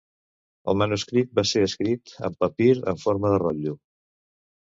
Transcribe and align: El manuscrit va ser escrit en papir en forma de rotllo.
El 0.71 0.77
manuscrit 0.81 1.29
va 1.39 1.43
ser 1.49 1.61
escrit 1.65 2.15
en 2.29 2.39
papir 2.45 2.71
en 2.93 2.99
forma 3.05 3.35
de 3.37 3.41
rotllo. 3.45 3.77